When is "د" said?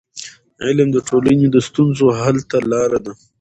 0.93-0.97, 1.51-1.57